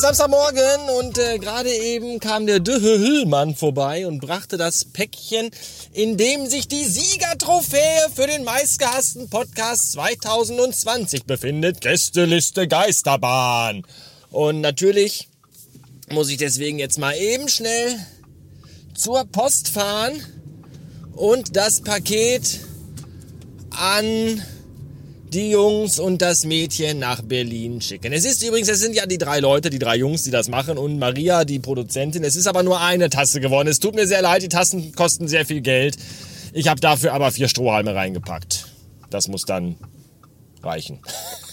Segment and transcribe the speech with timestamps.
[0.00, 5.50] Samstagmorgen und äh, gerade eben kam der Dühüllmann vorbei und brachte das Päckchen,
[5.92, 11.82] in dem sich die Siegertrophäe für den meistgehassten Podcast 2020 befindet.
[11.82, 13.84] Gästeliste Geisterbahn.
[14.30, 15.28] Und natürlich
[16.08, 17.98] muss ich deswegen jetzt mal eben schnell
[18.94, 20.24] zur Post fahren
[21.12, 22.60] und das Paket
[23.70, 24.42] an
[25.32, 28.12] die Jungs und das Mädchen nach Berlin schicken.
[28.12, 30.76] Es ist übrigens, es sind ja die drei Leute, die drei Jungs, die das machen
[30.76, 32.24] und Maria, die Produzentin.
[32.24, 33.68] Es ist aber nur eine Tasse geworden.
[33.68, 35.96] Es tut mir sehr leid, die Tassen kosten sehr viel Geld.
[36.52, 38.66] Ich habe dafür aber vier Strohhalme reingepackt.
[39.10, 39.76] Das muss dann
[40.62, 40.98] reichen.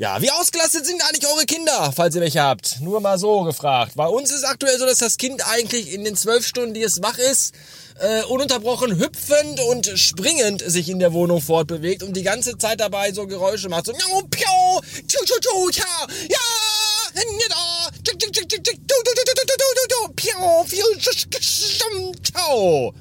[0.00, 2.80] Ja, wie ausgelastet sind eigentlich eure Kinder, falls ihr welche habt?
[2.80, 3.92] Nur mal so gefragt.
[3.96, 7.02] Bei uns ist aktuell so, dass das Kind eigentlich in den zwölf Stunden, die es
[7.02, 7.54] wach ist,
[8.00, 13.12] äh, ununterbrochen hüpfend und springend sich in der Wohnung fortbewegt und die ganze Zeit dabei
[13.12, 13.84] so Geräusche macht.
[13.84, 15.84] So, miau, piau, tschu, tschu, tschu, tja,
[16.30, 16.38] ja,
[17.50, 22.12] da, tschick, tschick, tschick, tschick, tschick, du, du, du, du, du, du, du, piau, piau,
[22.22, 22.94] ciao.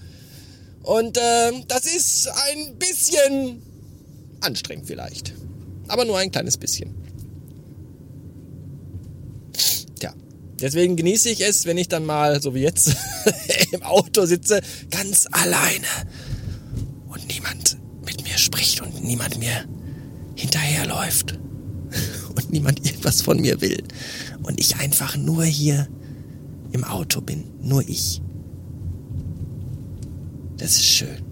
[0.83, 3.61] Und äh, das ist ein bisschen
[4.41, 5.33] anstrengend vielleicht.
[5.89, 6.95] Aber nur ein kleines bisschen.
[9.99, 10.13] Tja,
[10.61, 12.95] deswegen genieße ich es, wenn ich dann mal, so wie jetzt,
[13.71, 15.87] im Auto sitze, ganz alleine
[17.09, 19.65] und niemand mit mir spricht und niemand mir
[20.35, 21.39] hinterherläuft
[22.35, 23.83] und niemand irgendwas von mir will
[24.43, 25.87] und ich einfach nur hier
[26.71, 28.21] im Auto bin, nur ich.
[30.57, 31.28] Das ist schön.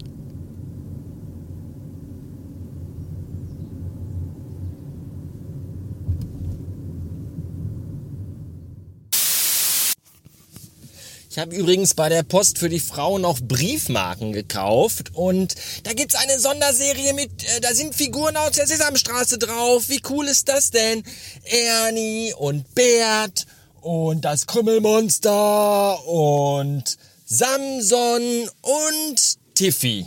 [11.30, 16.14] Ich habe übrigens bei der Post für die Frauen auch Briefmarken gekauft und da gibt's
[16.14, 19.88] eine Sonderserie mit, äh, da sind Figuren aus der Sesamstraße drauf.
[19.88, 21.02] Wie cool ist das denn?
[21.44, 23.46] Ernie und Bert
[23.82, 30.06] und das Krümmelmonster und Samson und Tiffy.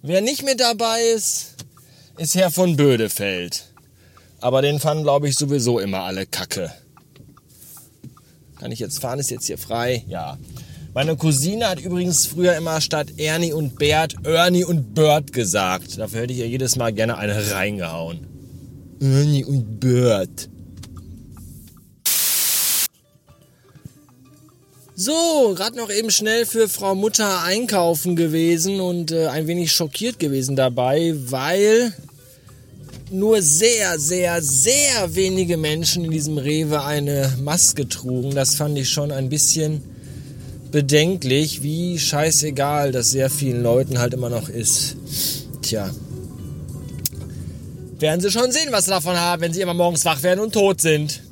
[0.00, 1.56] Wer nicht mit dabei ist,
[2.16, 3.66] ist Herr von Bödefeld.
[4.40, 6.72] Aber den fanden, glaube ich, sowieso immer alle Kacke.
[8.58, 9.18] Kann ich jetzt fahren?
[9.18, 10.04] Ist jetzt hier frei?
[10.08, 10.38] Ja.
[10.94, 15.98] Meine Cousine hat übrigens früher immer statt Ernie und Bert Ernie und Bert gesagt.
[15.98, 18.26] Dafür hätte ich ihr jedes Mal gerne eine reingehauen.
[19.00, 20.48] Ernie und Bert.
[24.96, 30.18] So, gerade noch eben schnell für Frau Mutter einkaufen gewesen und äh, ein wenig schockiert
[30.18, 31.92] gewesen dabei, weil
[33.10, 38.34] nur sehr, sehr, sehr wenige Menschen in diesem Rewe eine Maske trugen.
[38.34, 39.82] Das fand ich schon ein bisschen
[40.70, 44.96] bedenklich, wie scheißegal das sehr vielen Leuten halt immer noch ist.
[45.62, 45.90] Tja.
[47.98, 50.52] Werden sie schon sehen, was sie davon haben, wenn sie immer morgens wach werden und
[50.52, 51.22] tot sind.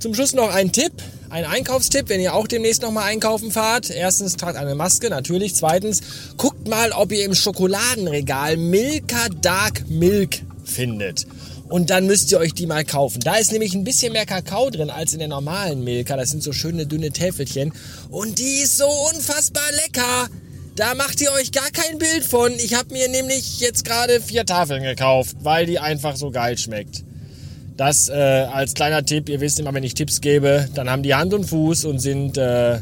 [0.00, 0.92] Zum Schluss noch ein Tipp,
[1.30, 3.88] ein Einkaufstipp, wenn ihr auch demnächst nochmal einkaufen fahrt.
[3.88, 5.54] Erstens tragt eine Maske, natürlich.
[5.54, 6.00] Zweitens,
[6.36, 11.26] guckt mal, ob ihr im Schokoladenregal Milka Dark Milk findet.
[11.68, 13.20] Und dann müsst ihr euch die mal kaufen.
[13.20, 16.16] Da ist nämlich ein bisschen mehr Kakao drin als in der normalen Milka.
[16.16, 17.72] Das sind so schöne dünne Täfelchen.
[18.10, 20.28] Und die ist so unfassbar lecker.
[20.76, 22.52] Da macht ihr euch gar kein Bild von.
[22.52, 27.04] Ich habe mir nämlich jetzt gerade vier Tafeln gekauft, weil die einfach so geil schmeckt.
[27.76, 29.28] Das äh, als kleiner Tipp.
[29.28, 32.36] Ihr wisst immer, wenn ich Tipps gebe, dann haben die Hand und Fuß und sind
[32.36, 32.80] äh,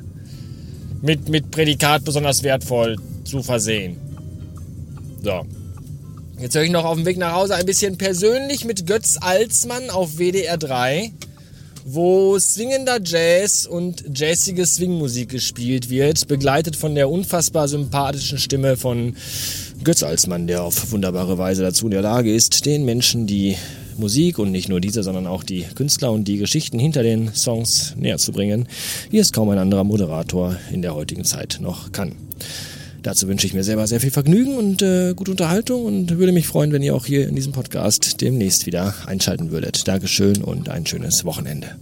[1.01, 3.97] mit, mit Prädikat besonders wertvoll zu versehen.
[5.23, 5.47] So.
[6.41, 9.91] Jetzt höre ich noch auf dem Weg nach Hause ein bisschen persönlich mit Götz Alsmann
[9.91, 11.13] auf WDR 3,
[11.85, 19.17] wo swingender Jazz und jazzige Swingmusik gespielt wird, begleitet von der unfassbar sympathischen Stimme von
[19.85, 23.59] Götz Alsmann, der auf wunderbare Weise dazu in der Lage ist, den Menschen die
[23.99, 27.95] Musik und nicht nur diese, sondern auch die Künstler und die Geschichten hinter den Songs
[27.99, 28.67] näher zu bringen,
[29.11, 32.17] wie es kaum ein anderer Moderator in der heutigen Zeit noch kann.
[33.03, 36.47] Dazu wünsche ich mir selber sehr viel Vergnügen und äh, gute Unterhaltung und würde mich
[36.47, 39.89] freuen, wenn ihr auch hier in diesem Podcast demnächst wieder einschalten würdet.
[39.89, 41.77] Dankeschön und ein schönes Wochenende.